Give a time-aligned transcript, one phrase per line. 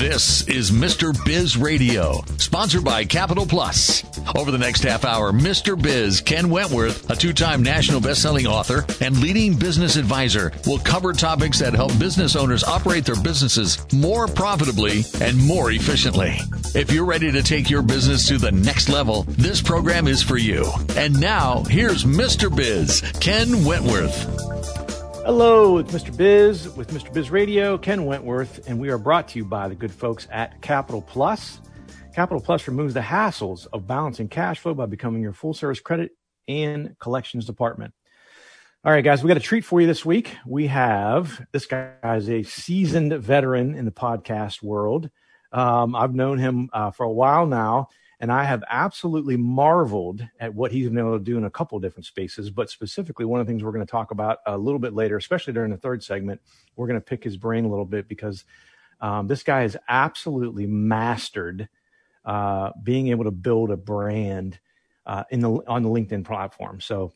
[0.00, 1.12] This is Mr.
[1.26, 4.02] Biz Radio, sponsored by Capital Plus.
[4.34, 5.80] Over the next half hour, Mr.
[5.80, 11.12] Biz, Ken Wentworth, a two time national best-selling author and leading business advisor, will cover
[11.12, 16.38] topics that help business owners operate their businesses more profitably and more efficiently.
[16.74, 20.38] If you're ready to take your business to the next level, this program is for
[20.38, 20.64] you.
[20.96, 22.48] And now, here's Mr.
[22.54, 24.49] Biz, Ken Wentworth.
[25.32, 26.14] Hello, it's Mr.
[26.14, 27.12] Biz with Mr.
[27.12, 30.60] Biz Radio, Ken Wentworth, and we are brought to you by the good folks at
[30.60, 31.60] Capital Plus.
[32.12, 36.10] Capital Plus removes the hassles of balancing cash flow by becoming your full service credit
[36.48, 37.94] and collections department.
[38.84, 40.34] All right, guys, we got a treat for you this week.
[40.44, 45.10] We have this guy is a seasoned veteran in the podcast world.
[45.52, 47.86] Um, I've known him uh, for a while now,
[48.20, 51.78] and I have absolutely marveled at what he's been able to do in a couple
[51.80, 52.50] different spaces.
[52.50, 55.16] But specifically, one of the things we're going to talk about a little bit later,
[55.16, 56.40] especially during the third segment,
[56.76, 58.44] we're going to pick his brain a little bit because
[59.00, 61.68] um, this guy has absolutely mastered
[62.26, 64.60] uh, being able to build a brand
[65.06, 66.78] uh, in the on the LinkedIn platform.
[66.80, 67.12] So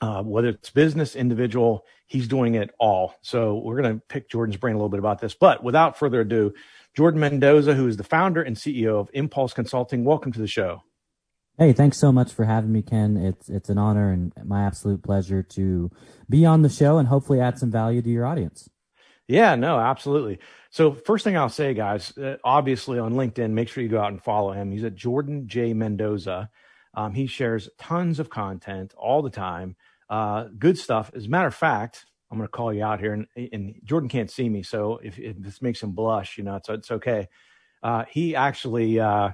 [0.00, 3.14] uh, whether it's business, individual, he's doing it all.
[3.20, 5.34] So we're going to pick Jordan's brain a little bit about this.
[5.34, 6.52] But without further ado,
[6.96, 10.04] Jordan Mendoza, who is the founder and CEO of Impulse Consulting.
[10.04, 10.82] Welcome to the show.
[11.58, 13.16] Hey, thanks so much for having me, Ken.
[13.16, 15.90] It's it's an honor and my absolute pleasure to
[16.30, 18.68] be on the show and hopefully add some value to your audience.
[19.26, 20.38] Yeah, no, absolutely.
[20.70, 24.12] So first thing I'll say, guys, uh, obviously on LinkedIn, make sure you go out
[24.12, 24.70] and follow him.
[24.70, 26.48] He's at Jordan J Mendoza.
[26.94, 29.76] Um, he shares tons of content all the time,
[30.08, 31.10] uh, good stuff.
[31.14, 34.08] As a matter of fact, I'm going to call you out here, and, and Jordan
[34.08, 37.28] can't see me, so if, if, this makes him blush, you know, it's it's okay.
[37.82, 39.30] Uh, he actually uh,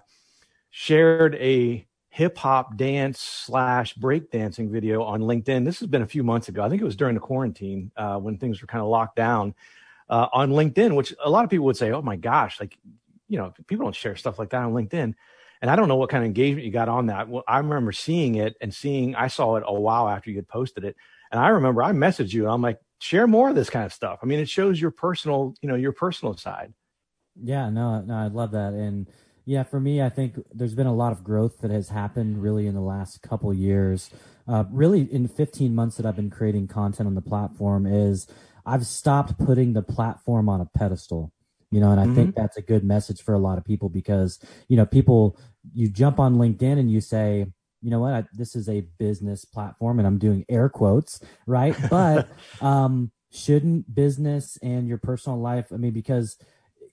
[0.70, 5.64] shared a hip hop dance slash breakdancing video on LinkedIn.
[5.64, 6.62] This has been a few months ago.
[6.62, 9.54] I think it was during the quarantine uh, when things were kind of locked down
[10.08, 12.78] uh, on LinkedIn, which a lot of people would say, "Oh my gosh, like
[13.28, 15.14] you know, people don't share stuff like that on LinkedIn."
[15.62, 17.28] And I don't know what kind of engagement you got on that.
[17.28, 19.16] Well, I remember seeing it and seeing.
[19.16, 20.94] I saw it a while after you had posted it,
[21.32, 23.92] and I remember I messaged you and I'm like, share more of this kind of
[23.92, 24.20] stuff.
[24.22, 26.72] I mean, it shows your personal, you know, your personal side.
[27.36, 28.72] Yeah, no, no, I love that.
[28.72, 29.10] And
[29.44, 32.66] yeah, for me, I think there's been a lot of growth that has happened really
[32.66, 34.08] in the last couple years.
[34.48, 38.26] Uh, really, in 15 months that I've been creating content on the platform, is
[38.64, 41.30] I've stopped putting the platform on a pedestal.
[41.70, 42.14] You know, and I mm-hmm.
[42.14, 44.38] think that's a good message for a lot of people because
[44.68, 45.36] you know, people
[45.74, 47.46] you jump on LinkedIn and you say,
[47.84, 51.76] you know what, I, this is a business platform and I'm doing air quotes, right?
[51.90, 52.28] But
[52.62, 56.38] um, shouldn't business and your personal life, I mean, because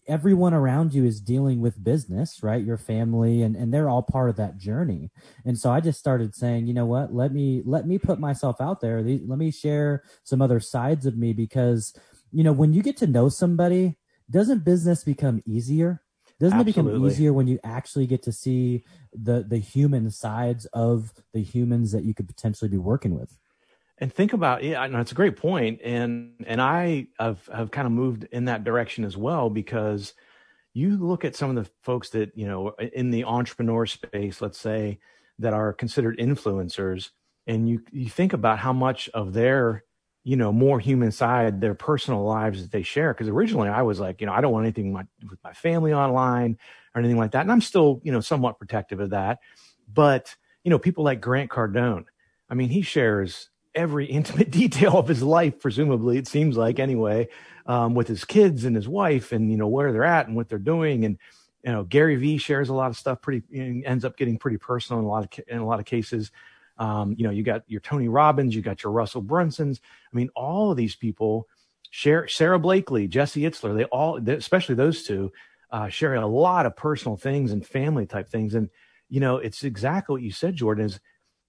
[0.05, 2.61] everyone around you is dealing with business, right?
[2.61, 5.11] Your family and, and they're all part of that journey.
[5.45, 8.59] And so I just started saying, you know what, let me, let me put myself
[8.59, 9.01] out there.
[9.01, 11.95] Let me share some other sides of me because,
[12.33, 13.97] you know, when you get to know somebody,
[14.29, 16.01] doesn't business become easier?
[16.41, 16.81] Doesn't Absolutely.
[16.81, 21.43] it become easier when you actually get to see the the human sides of the
[21.43, 23.37] humans that you could potentially be working with?
[23.99, 27.85] And think about yeah, no, it's a great point, and and I have have kind
[27.85, 30.15] of moved in that direction as well because
[30.73, 34.57] you look at some of the folks that you know in the entrepreneur space, let's
[34.57, 34.97] say
[35.37, 37.11] that are considered influencers,
[37.45, 39.83] and you you think about how much of their
[40.23, 43.13] you know more human side their personal lives that they share.
[43.13, 45.93] Because originally i was like you know i don't want anything my, with my family
[45.93, 46.57] online
[46.93, 47.41] or anything like that.
[47.41, 49.39] And i'm still you know somewhat protective of that.
[49.93, 52.05] But you know people like grant cardone
[52.49, 57.27] i mean he shares every intimate detail of his life presumably it seems like anyway
[57.65, 60.49] um, with his kids and his wife and you know where they're at and what
[60.49, 61.05] they're doing.
[61.05, 61.17] And
[61.63, 63.43] you know gary vee shares a lot of stuff pretty
[63.85, 66.31] ends up getting pretty personal in a lot of in a lot of cases
[66.81, 69.79] um, you know, you got your Tony Robbins, you got your Russell Brunsons.
[70.11, 71.47] I mean, all of these people
[71.91, 75.31] share Sara Blakely, Jesse Itzler, they all, especially those two,
[75.69, 78.55] uh, share a lot of personal things and family type things.
[78.55, 78.69] And,
[79.09, 80.99] you know, it's exactly what you said, Jordan, is,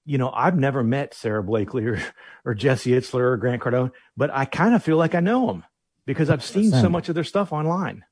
[0.04, 1.98] you know, I've never met Sara Blakely or,
[2.44, 5.65] or Jesse Itzler or Grant Cardone, but I kind of feel like I know them
[6.04, 8.04] because I've seen so much of their stuff online.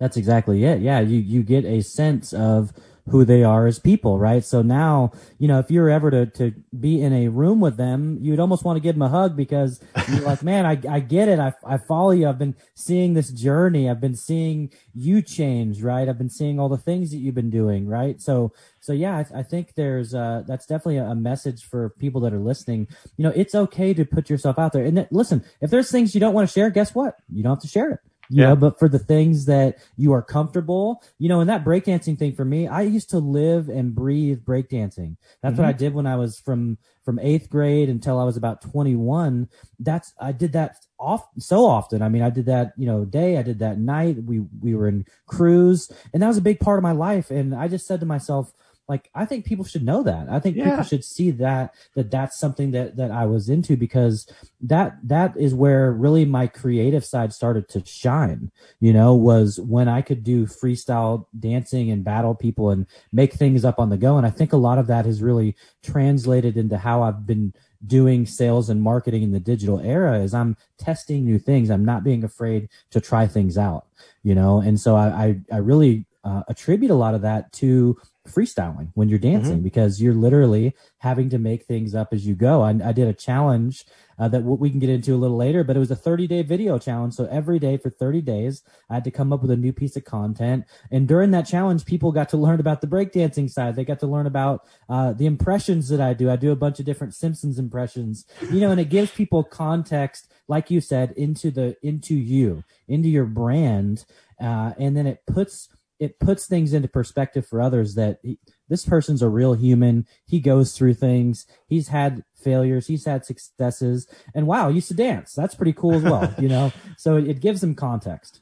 [0.00, 0.80] That's exactly it.
[0.80, 0.98] Yeah.
[0.98, 2.72] You, you get a sense of
[3.08, 4.44] who they are as people, right?
[4.44, 8.18] So now, you know, if you're ever to, to be in a room with them,
[8.20, 11.28] you'd almost want to give them a hug because you're like, man, I, I get
[11.28, 11.38] it.
[11.38, 12.28] I, I follow you.
[12.28, 13.88] I've been seeing this journey.
[13.88, 16.08] I've been seeing you change, right?
[16.08, 18.20] I've been seeing all the things that you've been doing, right?
[18.20, 22.20] So, so yeah, I, I think there's, uh, that's definitely a, a, message for people
[22.20, 22.86] that are listening.
[23.16, 24.84] You know, it's okay to put yourself out there.
[24.84, 27.16] And th- listen, if there's things you don't want to share, guess what?
[27.32, 28.48] You don't have to share it you yeah.
[28.48, 32.34] know, but for the things that you are comfortable, you know, and that breakdancing thing
[32.34, 35.16] for me, I used to live and breathe breakdancing.
[35.42, 35.62] That's mm-hmm.
[35.62, 39.48] what I did when I was from, from eighth grade until I was about 21.
[39.78, 42.02] That's, I did that off so often.
[42.02, 44.22] I mean, I did that, you know, day, I did that night.
[44.22, 47.30] We, we were in crews and that was a big part of my life.
[47.30, 48.52] And I just said to myself,
[48.88, 50.28] like i think people should know that.
[50.30, 50.70] I think yeah.
[50.70, 54.30] people should see that that that's something that that i was into because
[54.60, 58.50] that that is where really my creative side started to shine
[58.80, 63.64] you know was when i could do freestyle dancing and battle people and make things
[63.64, 64.16] up on the go.
[64.16, 67.52] And i think a lot of that has really translated into how i've been
[67.86, 71.70] doing sales and marketing in the digital era is i'm testing new things.
[71.70, 73.86] I'm not being afraid to try things out
[74.22, 74.60] you know?
[74.60, 77.96] And so i i, I really uh, attribute a lot of that to
[78.26, 79.62] freestyling when you're dancing mm-hmm.
[79.62, 82.62] because you're literally having to make things up as you go.
[82.62, 83.84] I, I did a challenge
[84.18, 86.42] uh, that we can get into a little later, but it was a 30 day
[86.42, 87.14] video challenge.
[87.14, 89.94] So every day for 30 days, I had to come up with a new piece
[89.94, 90.64] of content.
[90.90, 93.76] And during that challenge, people got to learn about the breakdancing side.
[93.76, 96.28] They got to learn about uh, the impressions that I do.
[96.28, 100.32] I do a bunch of different Simpsons impressions, you know, and it gives people context,
[100.48, 104.04] like you said, into the into you, into your brand,
[104.40, 108.38] uh, and then it puts it puts things into perspective for others that he,
[108.68, 110.06] this person's a real human.
[110.26, 111.46] He goes through things.
[111.66, 112.86] He's had failures.
[112.86, 114.06] He's had successes.
[114.34, 115.32] And wow, used to dance.
[115.32, 116.72] That's pretty cool as well, you know?
[116.98, 118.40] So it, it, gives them context.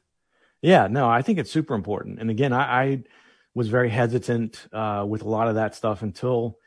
[0.63, 2.21] Yeah, no, I think it's super important.
[2.21, 3.03] And again, I, I
[3.55, 6.59] was very hesitant uh, with a lot of that stuff until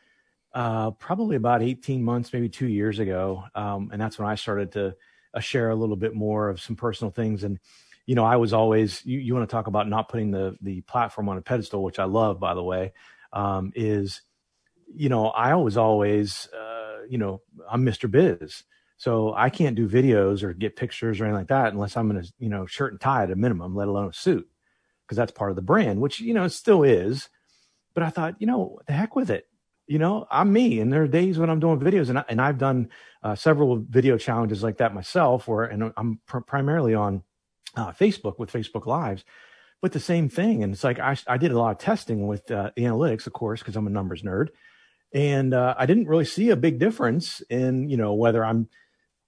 [0.54, 3.44] uh, probably about 18 months, maybe two years ago.
[3.56, 4.96] Um, and that's when I started to
[5.34, 7.44] uh, share a little bit more of some personal things.
[7.44, 7.60] And
[8.08, 10.82] you know, I was always you, you want to talk about not putting the the
[10.82, 12.94] platform on a pedestal, which I love, by the way,
[13.34, 14.22] um, is
[14.96, 18.10] you know, I was always uh, you know, I'm Mr.
[18.10, 18.64] Biz.
[19.00, 22.18] So I can't do videos or get pictures or anything like that unless I'm in
[22.18, 24.48] a you know shirt and tie at a minimum, let alone a suit,
[25.06, 27.28] because that's part of the brand, which you know still is.
[27.94, 29.48] But I thought, you know, the heck with it.
[29.86, 32.42] You know, I'm me, and there are days when I'm doing videos, and I, and
[32.42, 32.90] I've done
[33.24, 37.24] uh, several video challenges like that myself, where and I'm pr- primarily on
[37.76, 39.24] uh, Facebook with Facebook Lives,
[39.82, 40.64] but the same thing.
[40.64, 43.62] And it's like I, I did a lot of testing with uh, analytics, of course,
[43.62, 44.50] because I'm a numbers nerd,
[45.14, 48.70] and uh, I didn't really see a big difference in you know whether I'm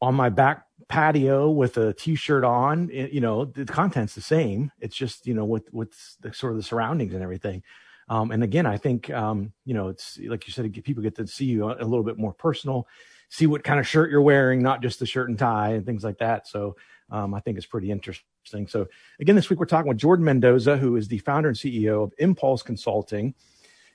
[0.01, 2.89] on my back patio with a t-shirt on.
[2.91, 4.71] Eh, you know, the content's the same.
[4.79, 7.63] It's just you know with with the sort of the surroundings and everything.
[8.09, 11.27] Um, and again, I think um, you know it's like you said, people get to
[11.27, 12.87] see you a little bit more personal,
[13.29, 16.03] see what kind of shirt you're wearing, not just the shirt and tie and things
[16.03, 16.47] like that.
[16.47, 16.75] So
[17.11, 18.67] um, I think it's pretty interesting interesting.
[18.67, 18.87] So,
[19.19, 22.13] again, this week we're talking with Jordan Mendoza, who is the founder and CEO of
[22.17, 23.33] Impulse Consulting.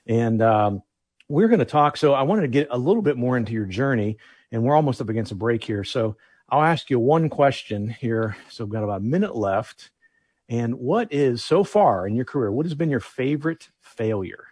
[0.07, 0.83] And um,
[1.27, 1.97] we're going to talk.
[1.97, 4.17] So, I wanted to get a little bit more into your journey,
[4.51, 5.83] and we're almost up against a break here.
[5.83, 6.15] So,
[6.49, 8.37] I'll ask you one question here.
[8.49, 9.91] So, we've got about a minute left.
[10.47, 14.45] And what is so far in your career, what has been your favorite failure?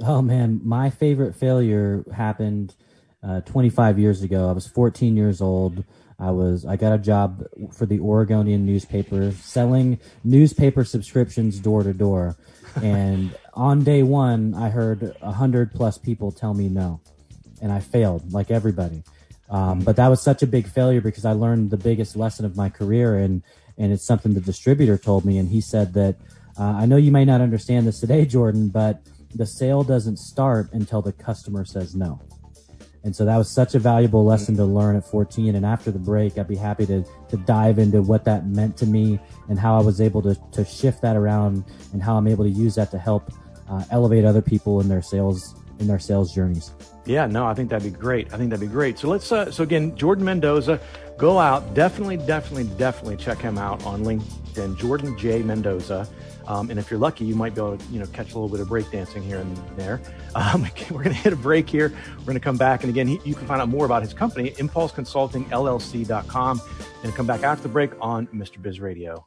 [0.00, 2.74] Oh, man, my favorite failure happened
[3.22, 4.48] uh, 25 years ago.
[4.48, 5.84] I was 14 years old.
[6.22, 11.92] I was I got a job for the Oregonian newspaper selling newspaper subscriptions door to
[11.92, 12.36] door,
[12.80, 17.00] and on day one I heard a hundred plus people tell me no,
[17.60, 19.02] and I failed like everybody.
[19.50, 22.56] Um, but that was such a big failure because I learned the biggest lesson of
[22.56, 23.42] my career, and
[23.76, 26.16] and it's something the distributor told me, and he said that
[26.56, 29.02] uh, I know you may not understand this today, Jordan, but
[29.34, 32.20] the sale doesn't start until the customer says no.
[33.04, 35.56] And so that was such a valuable lesson to learn at 14.
[35.56, 38.86] And after the break, I'd be happy to, to dive into what that meant to
[38.86, 39.18] me
[39.48, 42.50] and how I was able to, to shift that around and how I'm able to
[42.50, 43.32] use that to help
[43.68, 46.72] uh, elevate other people in their sales, in their sales journeys.
[47.04, 48.32] Yeah, no, I think that'd be great.
[48.32, 48.98] I think that'd be great.
[48.98, 50.80] So let's, uh, so again, Jordan Mendoza,
[51.18, 55.42] go out, definitely, definitely, definitely check him out on LinkedIn, Jordan J.
[55.42, 56.08] Mendoza.
[56.46, 58.48] Um, and if you're lucky, you might be able to, you know, catch a little
[58.48, 60.00] bit of breakdancing here and there.
[60.34, 61.92] Um, we're going to hit a break here.
[62.20, 62.84] We're going to come back.
[62.84, 66.62] And again, he, you can find out more about his company, impulseconsultingllc.com,
[67.04, 68.62] and come back after the break on Mr.
[68.62, 69.26] Biz Radio.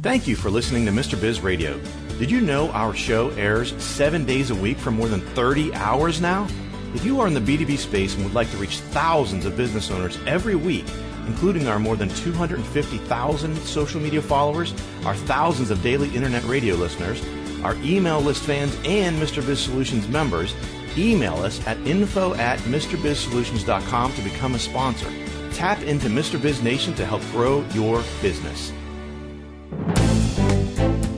[0.00, 1.20] Thank you for listening to Mr.
[1.20, 1.80] Biz Radio.
[2.20, 6.20] Did you know our show airs seven days a week for more than 30 hours
[6.20, 6.46] now?
[6.94, 9.90] If you are in the B2B space and would like to reach thousands of business
[9.90, 10.84] owners every week,
[11.26, 14.72] including our more than 250,000 social media followers,
[15.04, 17.20] our thousands of daily internet radio listeners,
[17.64, 19.44] our email list fans, and Mr.
[19.44, 20.54] Biz Solutions members,
[20.96, 25.10] email us at info at MrBizSolutions.com to become a sponsor.
[25.54, 26.40] Tap into Mr.
[26.40, 28.72] Biz Nation to help grow your business.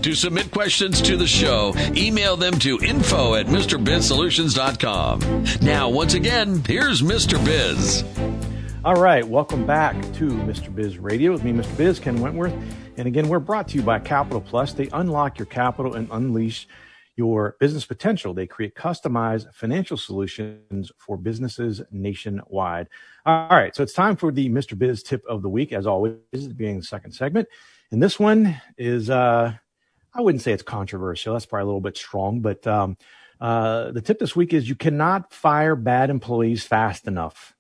[0.03, 5.45] To submit questions to the show, email them to info at MrBizSolutions.com.
[5.61, 7.45] Now, once again, here's Mr.
[7.45, 8.03] Biz.
[8.83, 10.75] All right, welcome back to Mr.
[10.75, 11.77] Biz Radio with me, Mr.
[11.77, 12.55] Biz, Ken Wentworth.
[12.97, 14.73] And again, we're brought to you by Capital Plus.
[14.73, 16.67] They unlock your capital and unleash
[17.17, 18.33] your business potential.
[18.33, 22.89] They create customized financial solutions for businesses nationwide.
[23.27, 24.79] All right, so it's time for the Mr.
[24.79, 26.15] Biz tip of the week, as always,
[26.57, 27.49] being the second segment.
[27.91, 29.53] And this one is, uh,
[30.13, 31.35] I wouldn't say it's controversial.
[31.35, 32.97] That's probably a little bit strong, but um,
[33.41, 37.55] uh, the tip this week is you cannot fire bad employees fast enough.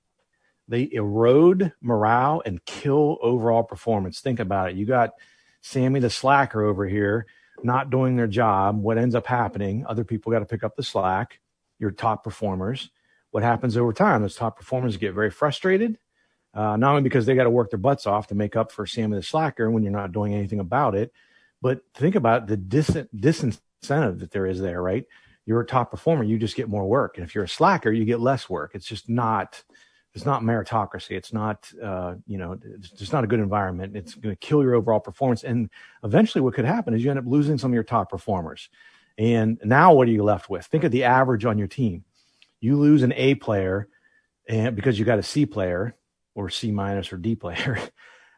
[0.68, 4.20] They erode morale and kill overall performance.
[4.20, 4.76] Think about it.
[4.76, 5.14] You got
[5.62, 7.26] Sammy the slacker over here
[7.64, 8.80] not doing their job.
[8.80, 9.84] What ends up happening?
[9.86, 11.40] Other people got to pick up the slack.
[11.78, 12.90] Your top performers.
[13.30, 14.22] What happens over time?
[14.22, 15.98] Those top performers get very frustrated,
[16.52, 18.86] uh, not only because they got to work their butts off to make up for
[18.86, 21.12] Sammy the slacker when you're not doing anything about it,
[21.62, 25.04] but think about the dis- disincentive that there is there, right?
[25.46, 27.16] You're a top performer, you just get more work.
[27.16, 28.72] And if you're a slacker, you get less work.
[28.74, 29.62] It's just not
[30.14, 31.12] it's not meritocracy.
[31.12, 33.96] It's not, uh, you know, it's just not a good environment.
[33.96, 35.44] It's going to kill your overall performance.
[35.44, 35.70] And
[36.02, 38.68] eventually, what could happen is you end up losing some of your top performers.
[39.18, 40.66] And now, what are you left with?
[40.66, 42.04] Think of the average on your team.
[42.60, 43.88] You lose an A player,
[44.48, 45.94] and because you got a C player
[46.34, 47.78] or C minus or D player.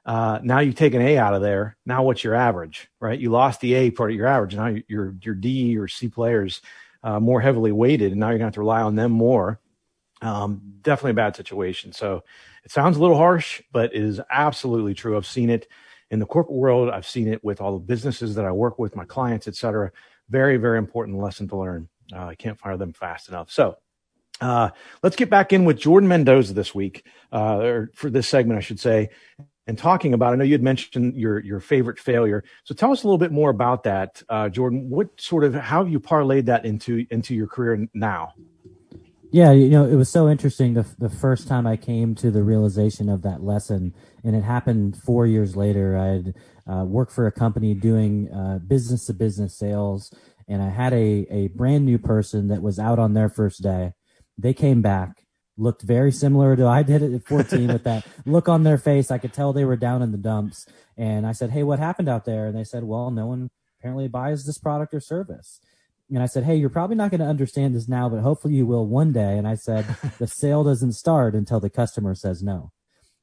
[0.05, 1.77] Uh, now you take an A out of there.
[1.87, 3.19] Now what's your average, right?
[3.19, 4.57] You lost the A part of your average.
[4.57, 6.61] Now your your D or C players
[7.03, 9.61] uh, more heavily weighted, and now you're going to have to rely on them more
[10.23, 11.93] um, definitely a bad situation.
[11.93, 12.23] So
[12.65, 15.17] it sounds a little harsh, but it is absolutely true.
[15.17, 15.69] I've seen it
[16.11, 16.91] in the corporate world.
[16.91, 19.91] I've seen it with all the businesses that I work with, my clients, et cetera.
[20.31, 21.89] Very, very important lesson to learn.
[22.15, 23.51] Uh, I can't fire them fast enough.
[23.51, 23.77] So
[24.41, 24.71] uh,
[25.03, 28.63] let's get back in with Jordan Mendoza this week, uh, or for this segment, I
[28.63, 29.11] should say,
[29.67, 30.33] and talking about.
[30.33, 33.33] I know you had mentioned your your favorite failure, so tell us a little bit
[33.33, 34.91] more about that, uh, Jordan.
[34.91, 38.35] What sort of how have you parlayed that into into your career now?
[39.31, 42.43] Yeah, you know, it was so interesting the the first time I came to the
[42.43, 45.97] realization of that lesson, and it happened four years later.
[45.97, 46.35] I'd
[46.71, 48.29] uh, worked for a company doing
[48.67, 50.13] business to business sales,
[50.49, 53.93] and I had a a brand new person that was out on their first day.
[54.37, 55.22] They came back,
[55.57, 59.11] looked very similar to I did it at 14 with that look on their face.
[59.11, 60.67] I could tell they were down in the dumps,
[60.97, 64.09] and I said, "Hey, what happened out there?" And they said, "Well, no one apparently
[64.09, 65.61] buys this product or service."
[66.15, 68.67] and I said, Hey, you're probably not going to understand this now, but hopefully you
[68.67, 69.39] will one day.
[69.39, 69.85] And I said,
[70.19, 72.73] the sale doesn't start until the customer says no.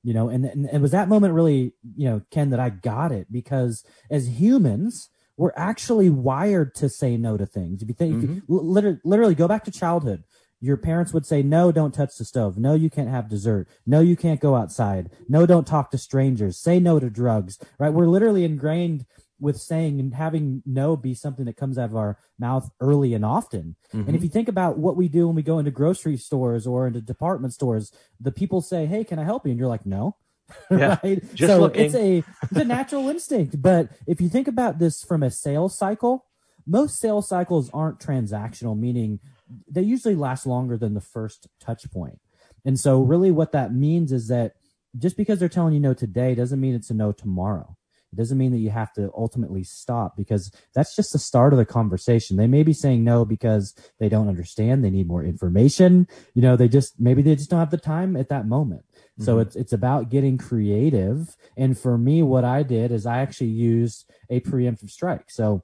[0.02, 3.12] You know, and, and it was that moment really, you know, Ken, that I got
[3.12, 7.82] it because as humans, we're actually wired to say no to things.
[7.82, 8.38] If you think, mm-hmm.
[8.38, 10.24] if you, literally, literally go back to childhood,
[10.62, 12.58] your parents would say, no, don't touch the stove.
[12.58, 13.68] No, you can't have dessert.
[13.86, 15.10] No, you can't go outside.
[15.28, 16.58] No, don't talk to strangers.
[16.58, 17.94] Say no to drugs, right?
[17.94, 19.06] We're literally ingrained
[19.40, 23.24] with saying and having no be something that comes out of our mouth early and
[23.24, 23.76] often.
[23.94, 24.08] Mm-hmm.
[24.08, 26.88] And if you think about what we do when we go into grocery stores or
[26.88, 29.52] into department stores, the people say, Hey, can I help you?
[29.52, 30.16] And you're like, no.
[30.72, 31.22] Yeah, right.
[31.38, 31.86] so looking.
[31.86, 33.62] it's a it's a natural instinct.
[33.62, 36.26] But if you think about this from a sales cycle,
[36.66, 39.20] most sales cycles aren't transactional, meaning
[39.70, 42.20] they usually last longer than the first touch point.
[42.66, 44.54] And so really what that means is that
[44.98, 47.76] just because they're telling you no today doesn't mean it's a no tomorrow.
[48.12, 51.60] It doesn't mean that you have to ultimately stop because that's just the start of
[51.60, 52.38] the conversation.
[52.38, 54.84] They may be saying no because they don't understand.
[54.84, 56.08] They need more information.
[56.34, 58.84] You know, they just, maybe they just don't have the time at that moment.
[58.96, 59.26] Mm-hmm.
[59.26, 61.38] So it's, it's about getting creative.
[61.56, 65.30] And for me, what I did is I actually used a preemptive strike.
[65.30, 65.64] So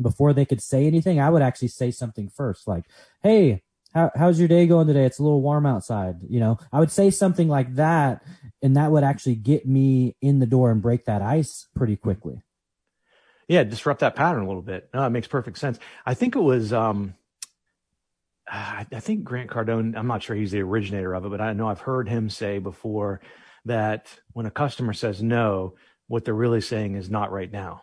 [0.00, 2.84] before they could say anything, I would actually say something first, like,
[3.22, 3.62] Hey,
[3.94, 5.04] how, how's your day going today?
[5.04, 6.16] It's a little warm outside.
[6.28, 8.22] You know, I would say something like that,
[8.62, 12.42] and that would actually get me in the door and break that ice pretty quickly.
[13.48, 14.88] Yeah, disrupt that pattern a little bit.
[14.94, 15.78] No, it makes perfect sense.
[16.06, 17.14] I think it was, um,
[18.50, 21.68] I think Grant Cardone, I'm not sure he's the originator of it, but I know
[21.68, 23.20] I've heard him say before
[23.64, 25.74] that when a customer says no,
[26.08, 27.82] what they're really saying is not right now.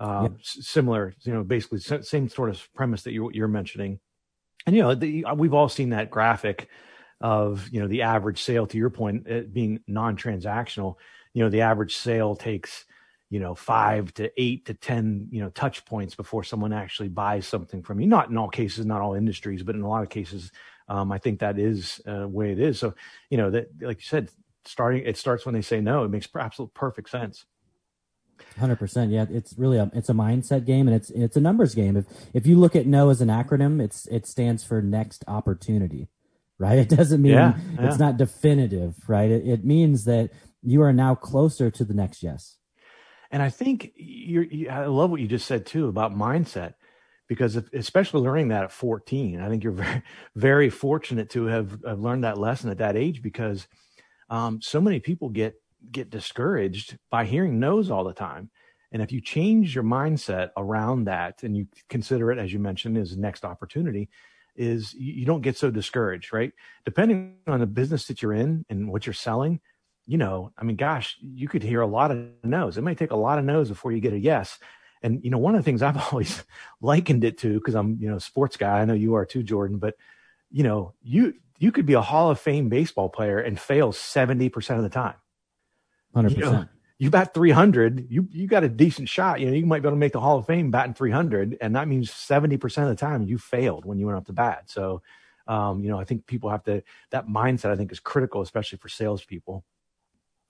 [0.00, 0.32] Uh, yep.
[0.42, 4.00] Similar, you know, basically same sort of premise that you, you're mentioning
[4.66, 6.68] and you know the, uh, we've all seen that graphic
[7.20, 10.96] of you know the average sale to your point being non-transactional
[11.34, 12.86] you know the average sale takes
[13.28, 17.46] you know five to eight to ten you know touch points before someone actually buys
[17.46, 20.08] something from you not in all cases not all industries but in a lot of
[20.08, 20.50] cases
[20.88, 22.94] um, i think that is uh, way it is so
[23.28, 24.30] you know that like you said
[24.64, 26.04] starting it starts when they say no.
[26.04, 27.44] It makes absolute perfect sense.
[28.58, 29.10] Hundred percent.
[29.10, 31.96] Yeah, it's really a it's a mindset game and it's it's a numbers game.
[31.96, 36.08] If if you look at no as an acronym, it's it stands for next opportunity,
[36.58, 36.78] right?
[36.80, 37.86] It doesn't mean yeah, yeah.
[37.86, 39.30] it's not definitive, right?
[39.30, 40.30] It, it means that
[40.62, 42.56] you are now closer to the next yes.
[43.30, 46.74] And I think you're, you, I love what you just said too about mindset,
[47.28, 50.02] because if, especially learning that at 14, I think you're very,
[50.34, 53.66] very fortunate to have, have learned that lesson at that age because
[54.28, 55.54] um, so many people get
[55.90, 58.50] get discouraged by hearing no's all the time.
[58.92, 62.98] And if you change your mindset around that and you consider it, as you mentioned,
[62.98, 64.08] as next opportunity,
[64.56, 66.52] is you, don't get so discouraged, right?
[66.84, 69.60] Depending on the business that you're in and what you're selling,
[70.06, 72.76] you know, I mean, gosh, you could hear a lot of no's.
[72.76, 74.58] It may take a lot of no's before you get a yes.
[75.02, 76.42] And, you know, one of the things I've always
[76.80, 79.78] likened it to, because I'm, you know, sports guy, I know you are too, Jordan,
[79.78, 79.94] but,
[80.50, 84.76] you know, you, you could be a Hall of Fame baseball player and fail 70%
[84.76, 85.14] of the time.
[86.14, 86.30] 100%.
[86.30, 86.66] You, know,
[86.98, 89.40] you bat 300, you, you got a decent shot.
[89.40, 91.56] You know, you might be able to make the Hall of Fame batting 300.
[91.60, 94.64] And that means 70% of the time you failed when you went up to bat.
[94.66, 95.02] So,
[95.46, 98.78] um, you know, I think people have to, that mindset I think is critical, especially
[98.78, 99.64] for salespeople.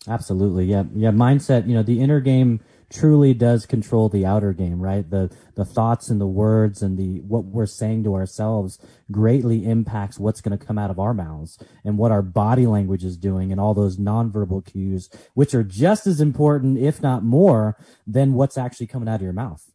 [0.08, 0.64] Absolutely.
[0.64, 0.84] Yeah.
[0.94, 1.10] Yeah.
[1.10, 5.08] Mindset, you know, the inner game truly does control the outer game, right?
[5.08, 8.78] The, the thoughts and the words and the, what we're saying to ourselves
[9.12, 13.04] greatly impacts what's going to come out of our mouths and what our body language
[13.04, 17.76] is doing and all those nonverbal cues, which are just as important, if not more
[18.06, 19.70] than what's actually coming out of your mouth.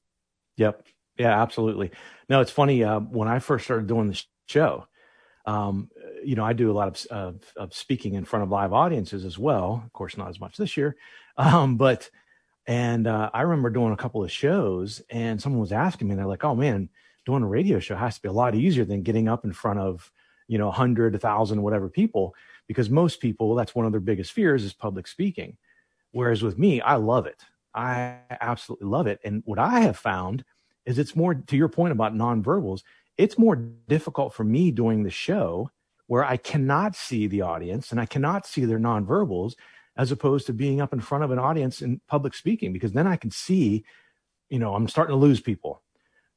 [0.58, 0.86] Yep.
[1.17, 1.91] Yeah, absolutely.
[2.27, 2.84] No, it's funny.
[2.84, 4.88] Uh, when I first started doing this show,
[5.45, 5.89] um,
[6.23, 9.25] you know, I do a lot of, of, of, speaking in front of live audiences
[9.25, 9.83] as well.
[9.85, 10.95] Of course, not as much this year.
[11.37, 12.09] Um, but,
[12.65, 16.25] and uh, I remember doing a couple of shows and someone was asking me, they're
[16.25, 16.87] like, oh man,
[17.25, 19.79] doing a radio show has to be a lot easier than getting up in front
[19.79, 20.09] of,
[20.47, 22.33] you know, 100, 1,000, whatever people,
[22.67, 25.57] because most people, that's one of their biggest fears is public speaking.
[26.11, 27.43] Whereas with me, I love it.
[27.73, 29.19] I absolutely love it.
[29.25, 30.45] And what I have found
[30.85, 32.83] is it's more to your point about nonverbals,
[33.17, 35.69] it's more difficult for me doing the show
[36.07, 39.55] where I cannot see the audience and I cannot see their nonverbals
[39.98, 43.07] as opposed to being up in front of an audience in public speaking, because then
[43.07, 43.86] I can see,
[44.50, 45.81] you know, I'm starting to lose people.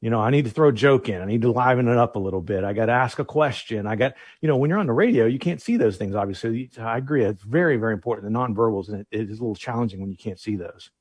[0.01, 1.21] You know, I need to throw a joke in.
[1.21, 2.63] I need to liven it up a little bit.
[2.63, 3.85] I got to ask a question.
[3.85, 6.71] I got, you know, when you're on the radio, you can't see those things, obviously.
[6.79, 7.25] I agree.
[7.25, 8.33] It's very, very important.
[8.33, 10.93] The nonverbals, and it, it is a little challenging when you can't see those.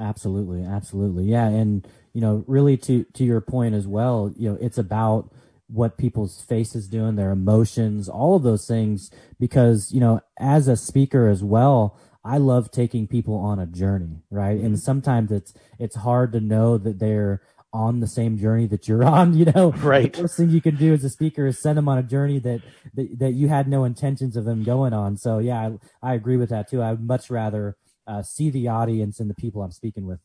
[0.00, 0.64] Absolutely.
[0.64, 1.24] Absolutely.
[1.24, 1.48] Yeah.
[1.48, 5.30] And, you know, really to, to your point as well, you know, it's about,
[5.68, 9.10] what people's faces doing, their emotions, all of those things.
[9.40, 14.22] Because, you know, as a speaker as well, I love taking people on a journey,
[14.30, 14.56] right?
[14.56, 14.74] And mm-hmm.
[14.76, 19.34] sometimes it's, it's hard to know that they're on the same journey that you're on,
[19.38, 19.72] you know?
[19.78, 20.12] Right.
[20.12, 22.38] The worst thing you can do as a speaker is send them on a journey
[22.40, 22.62] that,
[22.94, 25.16] that, that you had no intentions of them going on.
[25.16, 25.70] So yeah,
[26.02, 26.82] I, I agree with that too.
[26.82, 30.20] I would much rather uh, see the audience and the people I'm speaking with.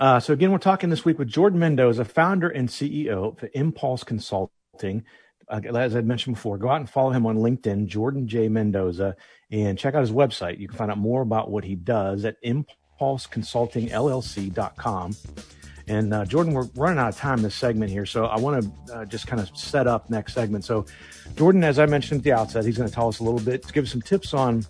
[0.00, 4.02] Uh, so again, we're talking this week with Jordan Mendoza, founder and CEO of Impulse
[4.02, 5.04] Consulting.
[5.48, 8.48] Uh, as I mentioned before, go out and follow him on LinkedIn, Jordan J.
[8.48, 9.14] Mendoza,
[9.50, 10.58] and check out his website.
[10.58, 15.16] You can find out more about what he does at impulseconsultingllc.com.
[15.86, 18.70] And uh, Jordan, we're running out of time this segment here, so I want to
[18.94, 20.64] uh, just kind of set up next segment.
[20.64, 20.86] So,
[21.36, 23.70] Jordan, as I mentioned at the outset, he's going to tell us a little bit,
[23.70, 24.64] give us some tips on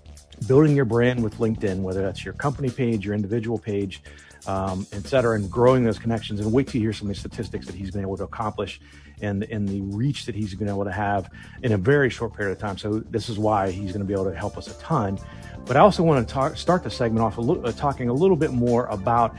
[0.48, 4.02] building your brand with LinkedIn, whether that's your company page, your individual page,
[4.46, 6.40] um, et cetera, and growing those connections.
[6.40, 8.80] And wait you hear some of the statistics that he's been able to accomplish
[9.22, 11.30] and, and the reach that he's been able to have
[11.62, 12.76] in a very short period of time.
[12.76, 15.18] So this is why he's going to be able to help us a ton.
[15.66, 18.12] But I also want to talk, start the segment off a little, uh, talking a
[18.12, 19.34] little bit more about,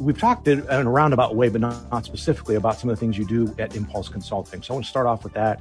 [0.00, 3.18] we've talked in a roundabout way, but not, not, specifically about some of the things
[3.18, 4.62] you do at Impulse Consulting.
[4.62, 5.60] So I want to start off with that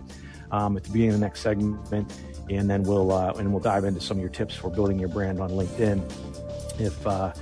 [0.51, 2.13] um, at the beginning of the next segment,
[2.49, 5.09] and then we'll, uh, and we'll dive into some of your tips for building your
[5.09, 5.99] brand on LinkedIn.
[6.79, 7.33] If, uh,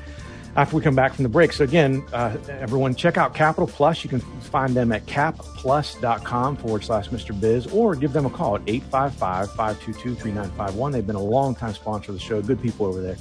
[0.56, 1.54] after we come back from the break.
[1.54, 4.04] So again, uh, everyone check out Capital Plus.
[4.04, 7.40] You can find them at capplus.com forward slash Mr.
[7.40, 10.92] Biz or give them a call at 855-522-3951.
[10.92, 12.42] They've been a long time sponsor of the show.
[12.42, 13.18] Good people over there.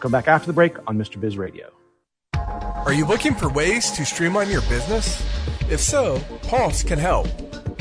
[0.00, 1.18] Come back after the break on Mr.
[1.20, 1.70] Biz Radio.
[2.34, 5.22] Are you looking for ways to streamline your business?
[5.70, 7.26] If so, Pulse can help.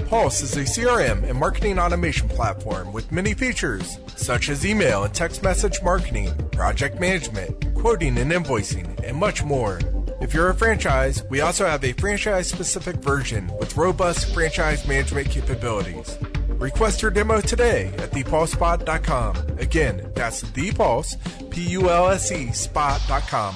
[0.07, 5.13] Pulse is a CRM and marketing automation platform with many features such as email and
[5.13, 9.81] text message marketing, project management, quoting and invoicing, and much more.
[10.21, 15.29] If you're a franchise, we also have a franchise specific version with robust franchise management
[15.29, 16.17] capabilities.
[16.51, 19.35] Request your demo today at thepulsespot.com.
[19.59, 21.17] Again, that's thepulse,
[21.51, 23.55] P-U-L-S-E, spot.com.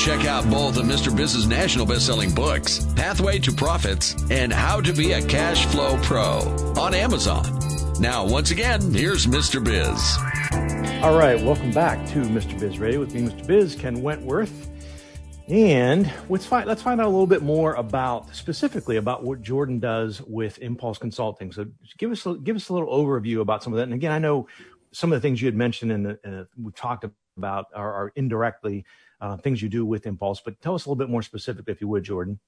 [0.00, 1.14] Check out both of Mr.
[1.14, 6.38] Biz's national best-selling books, Pathway to Profits and How to Be a Cash Flow Pro
[6.78, 7.44] on Amazon.
[8.00, 9.62] Now, once again, here's Mr.
[9.62, 11.02] Biz.
[11.04, 12.58] All right, welcome back to Mr.
[12.58, 13.46] Biz Radio with me, Mr.
[13.46, 14.70] Biz, Ken Wentworth.
[15.48, 19.80] And let's find let's find out a little bit more about specifically about what Jordan
[19.80, 21.52] does with Impulse Consulting.
[21.52, 21.66] So
[21.98, 23.82] give us give us a little overview about some of that.
[23.82, 24.48] And again, I know
[24.92, 27.04] some of the things you had mentioned and we talked
[27.36, 28.86] about are, are indirectly
[29.20, 31.80] uh, things you do with Impulse, but tell us a little bit more specifically, if
[31.80, 32.40] you would, Jordan.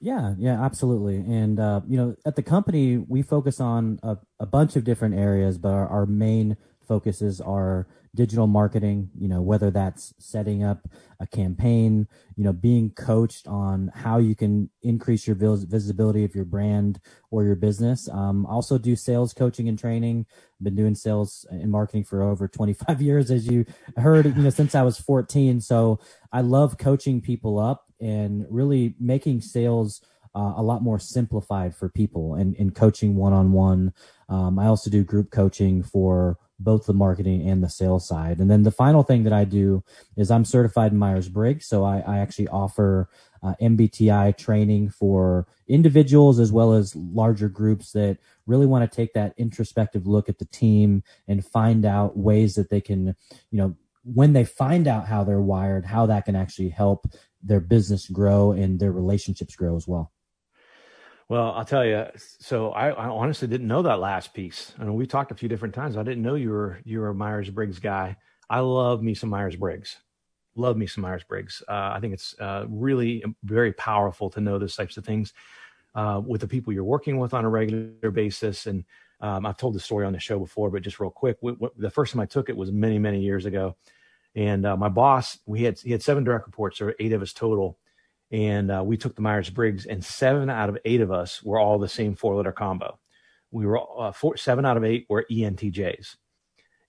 [0.00, 1.16] Yeah, yeah, absolutely.
[1.16, 5.14] And uh, you know, at the company, we focus on a, a bunch of different
[5.14, 10.88] areas, but our, our main focuses are digital marketing, you know, whether that's setting up
[11.20, 16.44] a campaign, you know, being coached on how you can increase your visibility of your
[16.44, 16.98] brand
[17.30, 18.08] or your business.
[18.08, 20.26] Um, also do sales coaching and training.
[20.60, 24.74] Been doing sales and marketing for over 25 years, as you heard, you know, since
[24.74, 25.60] I was 14.
[25.60, 26.00] So
[26.32, 30.02] I love coaching people up and really making sales
[30.34, 33.92] uh, a lot more simplified for people and, and coaching one-on-one.
[34.28, 38.38] Um, I also do group coaching for both the marketing and the sales side.
[38.38, 39.84] And then the final thing that I do
[40.16, 41.66] is I'm certified in Myers Briggs.
[41.66, 43.08] So I, I actually offer
[43.42, 49.12] uh, MBTI training for individuals as well as larger groups that really want to take
[49.12, 53.14] that introspective look at the team and find out ways that they can,
[53.50, 57.06] you know, when they find out how they're wired, how that can actually help
[57.42, 60.12] their business grow and their relationships grow as well.
[61.28, 62.06] Well, I'll tell you.
[62.16, 64.72] So I, I, honestly didn't know that last piece.
[64.78, 65.96] I mean, we talked a few different times.
[65.96, 68.16] I didn't know you were you were a Myers Briggs guy.
[68.48, 69.96] I love me some Myers Briggs.
[70.54, 71.62] Love me some Myers Briggs.
[71.68, 75.32] Uh, I think it's uh, really very powerful to know those types of things
[75.96, 78.66] uh, with the people you're working with on a regular basis.
[78.66, 78.84] And
[79.20, 81.68] um, I've told the story on the show before, but just real quick, we, we,
[81.76, 83.74] the first time I took it was many many years ago,
[84.36, 87.32] and uh, my boss we had he had seven direct reports, or eight of us
[87.32, 87.78] total
[88.30, 91.58] and uh, we took the Myers Briggs, and seven out of eight of us were
[91.58, 92.98] all the same four letter combo.
[93.50, 96.16] We were uh, four, seven out of eight were ENTJs,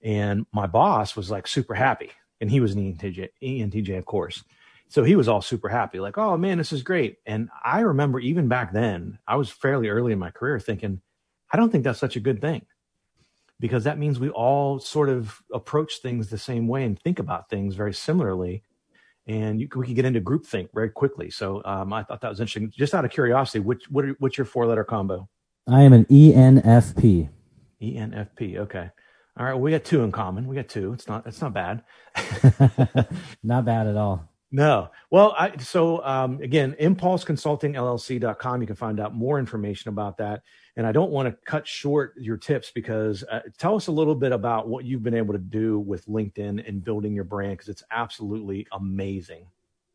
[0.02, 4.44] and my boss was like super happy, and he was an ENTJ, ENTJ of course.
[4.90, 7.18] So he was all super happy, like, oh man, this is great.
[7.26, 11.02] And I remember even back then, I was fairly early in my career thinking,
[11.52, 12.66] I don't think that's such a good thing
[13.60, 17.50] because that means we all sort of approach things the same way and think about
[17.50, 18.64] things very similarly
[19.28, 21.30] and you, we can get into groupthink very quickly.
[21.30, 22.72] So um, I thought that was interesting.
[22.76, 25.28] Just out of curiosity, which what are, what's your four letter combo?
[25.68, 27.30] I am an ENFP.
[27.82, 28.58] ENFP.
[28.58, 28.90] Okay.
[29.38, 29.54] All right.
[29.54, 30.48] Well, we got two in common.
[30.48, 30.94] We got two.
[30.94, 31.28] It's not.
[31.28, 31.84] It's not bad.
[33.44, 34.28] not bad at all.
[34.50, 34.90] No.
[35.12, 38.62] Well, I, so um, again, impulseconsultingllc.com.
[38.62, 40.42] You can find out more information about that.
[40.78, 44.16] And I don't want to cut short your tips because uh, tell us a little
[44.16, 47.68] bit about what you've been able to do with LinkedIn and building your brand because
[47.68, 49.48] it's absolutely amazing.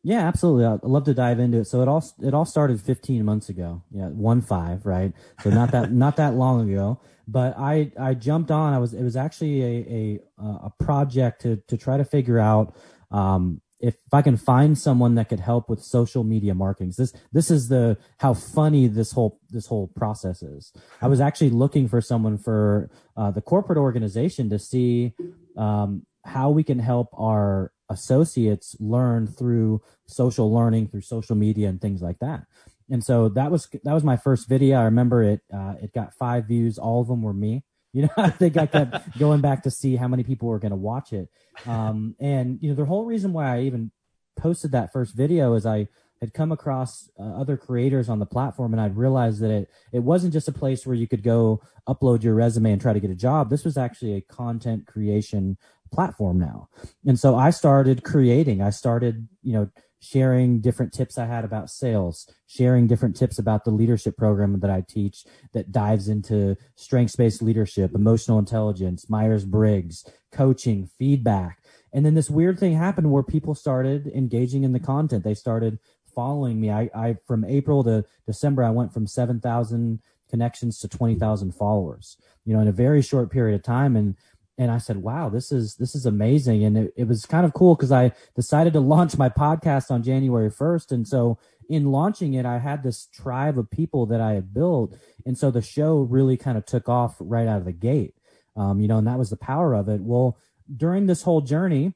[0.03, 0.65] Yeah, absolutely.
[0.65, 1.65] I'd love to dive into it.
[1.65, 3.81] So it all it all started 15 months ago.
[3.91, 5.13] Yeah, one five, right?
[5.41, 6.99] So not that not that long ago.
[7.25, 8.73] But I I jumped on.
[8.73, 12.75] I was it was actually a a a project to to try to figure out
[13.11, 17.51] um, if I can find someone that could help with social media marketing, this this
[17.51, 20.71] is the how funny this whole this whole process is.
[21.01, 25.13] I was actually looking for someone for uh, the corporate organization to see
[25.57, 31.81] um, how we can help our associates learn through social learning, through social media, and
[31.81, 32.45] things like that.
[32.89, 34.79] And so that was that was my first video.
[34.79, 35.41] I remember it.
[35.53, 36.77] Uh, it got five views.
[36.77, 37.63] All of them were me.
[37.93, 40.71] You know, I think I kept going back to see how many people were going
[40.71, 41.29] to watch it.
[41.65, 43.91] Um, and you know, the whole reason why I even
[44.35, 45.87] posted that first video is I
[46.19, 49.99] had come across uh, other creators on the platform and I'd realized that it it
[49.99, 53.11] wasn't just a place where you could go upload your resume and try to get
[53.11, 53.49] a job.
[53.49, 55.57] This was actually a content creation
[55.91, 56.69] platform now.
[57.05, 58.61] And so I started creating.
[58.61, 59.69] I started, you know,
[60.03, 64.69] sharing different tips I had about sales, sharing different tips about the leadership program that
[64.69, 71.63] I teach that dives into strengths based leadership, emotional intelligence, Myers Briggs, coaching, feedback.
[71.93, 75.23] And then this weird thing happened where people started engaging in the content.
[75.23, 75.79] They started
[76.13, 76.69] following me.
[76.69, 82.53] I, I from April to December, I went from 7,000 connections to 20,000 followers, you
[82.53, 83.95] know, in a very short period of time.
[83.95, 84.15] And
[84.57, 87.53] and I said, "Wow, this is this is amazing." And it, it was kind of
[87.53, 91.37] cool because I decided to launch my podcast on January first, and so
[91.69, 94.95] in launching it, I had this tribe of people that I had built.
[95.25, 98.15] And so the show really kind of took off right out of the gate.
[98.55, 100.01] Um, you know, and that was the power of it.
[100.01, 100.37] Well,
[100.75, 101.93] during this whole journey,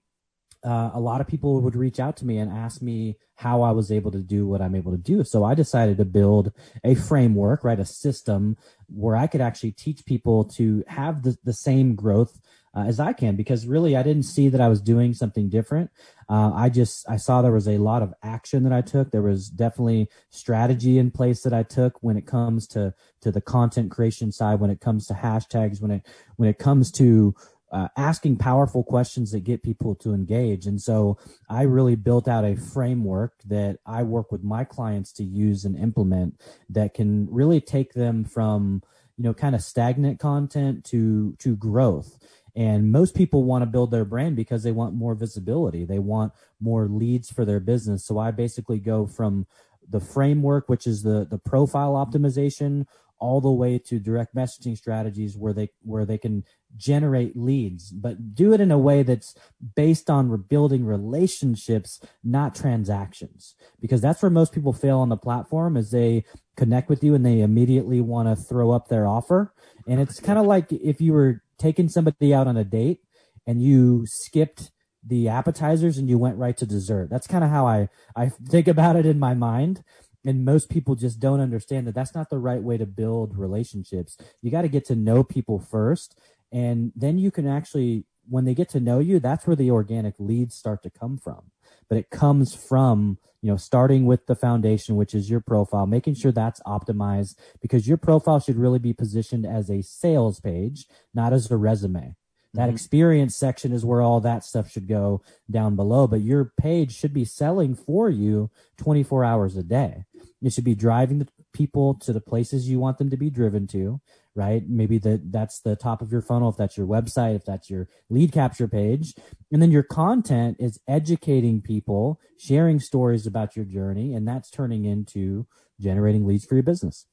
[0.68, 3.72] uh, a lot of people would reach out to me and ask me how I
[3.72, 5.24] was able to do what I'm able to do.
[5.24, 6.52] So I decided to build
[6.84, 7.80] a framework, right?
[7.80, 12.42] A system where I could actually teach people to have the, the same growth
[12.76, 15.90] uh, as I can because really I didn't see that I was doing something different.
[16.30, 19.12] Uh, I just I saw there was a lot of action that I took.
[19.12, 23.42] There was definitely strategy in place that I took when it comes to to the
[23.42, 27.34] content creation side, when it comes to hashtags, when it when it comes to
[27.72, 30.66] uh, asking powerful questions that get people to engage.
[30.66, 31.18] And so
[31.50, 35.78] I really built out a framework that I work with my clients to use and
[35.78, 38.84] implement that can really take them from,
[39.18, 42.20] you know, kind of stagnant content to, to growth.
[42.56, 45.86] And most people want to build their brand because they want more visibility.
[45.86, 48.04] They want more leads for their business.
[48.04, 49.46] So I basically go from
[49.88, 52.88] the framework, which is the, the profile optimization,
[53.20, 56.44] all the way to direct messaging strategies where they where they can
[56.76, 59.34] generate leads but do it in a way that's
[59.76, 65.78] based on building relationships not transactions because that's where most people fail on the platform
[65.78, 66.24] is they
[66.56, 69.54] connect with you and they immediately want to throw up their offer
[69.88, 73.02] and it's kind of like if you were taking somebody out on a date
[73.46, 74.72] and you skipped
[75.04, 77.10] the appetizers and you went right to dessert.
[77.10, 79.84] That's kind of how I, I think about it in my mind.
[80.26, 84.18] And most people just don't understand that that's not the right way to build relationships.
[84.42, 86.20] You got to get to know people first.
[86.52, 90.16] And then you can actually, when they get to know you, that's where the organic
[90.20, 91.52] leads start to come from.
[91.90, 96.16] But it comes from, you know, starting with the foundation, which is your profile, making
[96.16, 101.34] sure that's optimized because your profile should really be positioned as a sales page, not
[101.34, 102.16] as a resume.
[102.54, 102.76] That mm-hmm.
[102.76, 107.14] experience section is where all that stuff should go down below, but your page should
[107.14, 110.06] be selling for you 24 hours a day.
[110.42, 113.68] It should be driving the people to the places you want them to be driven
[113.68, 114.02] to,
[114.38, 114.64] right?
[114.70, 117.90] Maybe that that's the top of your funnel if that's your website, if that's your
[118.10, 119.16] lead capture page.
[119.52, 124.86] And then your content is educating people, sharing stories about your journey, and that's turning
[124.86, 125.48] into
[125.82, 127.08] generating leads for your business.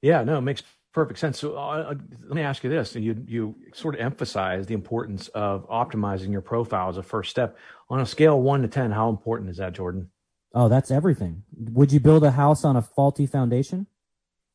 [0.00, 0.62] Yeah, no, it makes
[0.94, 1.38] perfect sense.
[1.38, 5.28] So uh, uh, let me ask you this: you you sort of emphasize the importance
[5.28, 7.58] of optimizing your profile as a first step.
[7.90, 10.10] On a scale one to ten, how important is that, Jordan?
[10.54, 11.42] Oh, that's everything.
[11.54, 13.86] Would you build a house on a faulty foundation?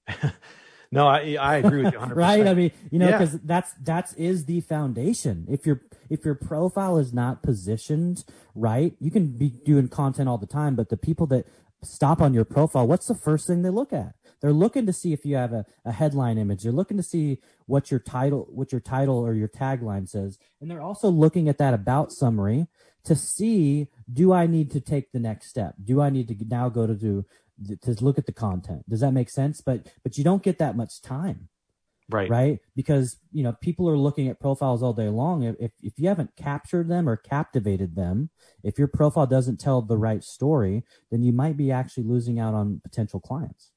[0.91, 2.15] no, I I agree with you 100%.
[2.15, 2.45] right?
[2.45, 3.39] I mean, you know, because yeah.
[3.45, 5.47] that's that's is the foundation.
[5.49, 8.25] If your if your profile is not positioned
[8.55, 11.45] right, you can be doing content all the time, but the people that
[11.83, 14.13] stop on your profile, what's the first thing they look at?
[14.41, 16.63] They're looking to see if you have a, a headline image.
[16.63, 20.39] They're looking to see what your title, what your title or your tagline says.
[20.59, 22.67] And they're also looking at that about summary
[23.03, 25.75] to see, do I need to take the next step?
[25.83, 27.25] Do I need to now go to do,
[27.81, 28.87] to look at the content?
[28.89, 29.61] Does that make sense?
[29.61, 31.49] But, but you don't get that much time.
[32.09, 32.29] Right.
[32.29, 32.59] Right.
[32.75, 35.43] Because, you know, people are looking at profiles all day long.
[35.43, 38.31] If, if you haven't captured them or captivated them,
[38.63, 42.53] if your profile doesn't tell the right story, then you might be actually losing out
[42.53, 43.71] on potential clients.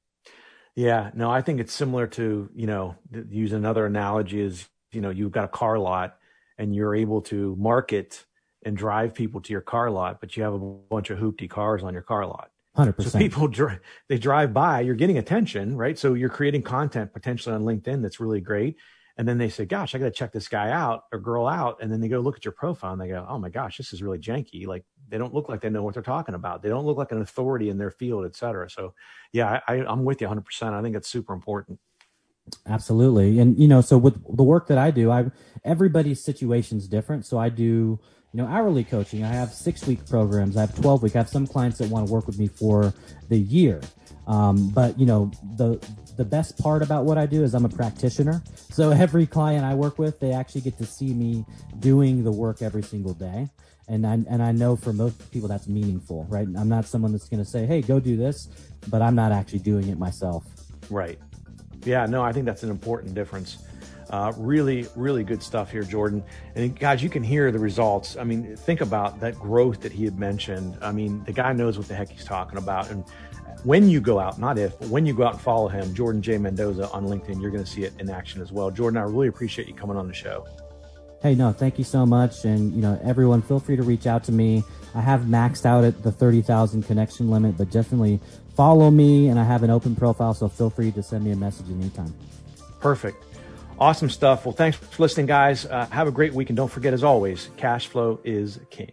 [0.74, 2.96] Yeah, no, I think it's similar to, you know,
[3.28, 6.18] use another analogy is, you know, you've got a car lot
[6.58, 8.24] and you're able to market
[8.64, 11.84] and drive people to your car lot, but you have a bunch of hoopty cars
[11.84, 12.50] on your car lot.
[12.76, 13.10] 100%.
[13.10, 13.48] So people,
[14.08, 15.98] they drive by, you're getting attention, right?
[15.98, 18.76] So you're creating content potentially on LinkedIn that's really great.
[19.16, 21.78] And then they say, gosh, I got to check this guy out or girl out.
[21.80, 23.92] And then they go look at your profile and they go, oh my gosh, this
[23.92, 24.66] is really janky.
[24.66, 26.62] Like they don't look like they know what they're talking about.
[26.62, 28.68] They don't look like an authority in their field, et cetera.
[28.68, 28.94] So
[29.32, 30.72] yeah, I, I'm with you 100%.
[30.72, 31.78] I think it's super important.
[32.66, 33.38] Absolutely.
[33.38, 35.30] And, you know, so with the work that I do, I,
[35.64, 37.26] everybody's situation is different.
[37.26, 37.64] So I do,
[38.32, 39.24] you know, hourly coaching.
[39.24, 40.56] I have six week programs.
[40.56, 41.16] I have 12 week.
[41.16, 42.92] I have some clients that want to work with me for
[43.28, 43.80] the year.
[44.26, 45.78] Um, but you know, the,
[46.16, 48.42] the best part about what I do is I'm a practitioner.
[48.70, 51.44] So every client I work with, they actually get to see me
[51.80, 53.48] doing the work every single day
[53.88, 56.46] and I and I know for most people that's meaningful, right?
[56.56, 58.48] I'm not someone that's going to say, "Hey, go do this,"
[58.88, 60.44] but I'm not actually doing it myself.
[60.90, 61.18] Right.
[61.84, 62.06] Yeah.
[62.06, 63.58] No, I think that's an important difference.
[64.10, 66.22] Uh, really, really good stuff here, Jordan.
[66.54, 68.16] And guys, you can hear the results.
[68.16, 70.76] I mean, think about that growth that he had mentioned.
[70.82, 72.90] I mean, the guy knows what the heck he's talking about.
[72.90, 73.04] And
[73.64, 76.20] when you go out, not if, but when you go out and follow him, Jordan
[76.20, 76.36] J.
[76.38, 78.70] Mendoza on LinkedIn, you're going to see it in action as well.
[78.70, 80.46] Jordan, I really appreciate you coming on the show.
[81.24, 82.44] Hey, no, thank you so much.
[82.44, 84.62] And, you know, everyone, feel free to reach out to me.
[84.94, 88.20] I have maxed out at the 30,000 connection limit, but definitely
[88.54, 90.34] follow me and I have an open profile.
[90.34, 92.14] So feel free to send me a message anytime.
[92.78, 93.24] Perfect.
[93.78, 94.44] Awesome stuff.
[94.44, 95.64] Well, thanks for listening, guys.
[95.64, 96.50] Uh, have a great week.
[96.50, 98.92] And don't forget, as always, cash flow is king.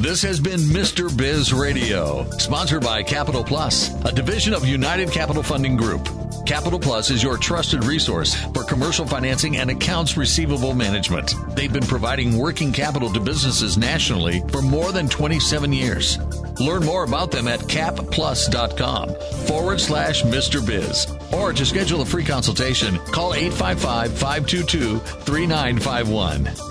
[0.00, 1.14] This has been Mr.
[1.14, 6.08] Biz Radio, sponsored by Capital Plus, a division of United Capital Funding Group.
[6.46, 11.34] Capital Plus is your trusted resource for commercial financing and accounts receivable management.
[11.54, 16.16] They've been providing working capital to businesses nationally for more than 27 years.
[16.58, 19.14] Learn more about them at capplus.com
[19.46, 20.66] forward slash Mr.
[20.66, 21.08] Biz.
[21.30, 26.69] Or to schedule a free consultation, call 855 522 3951.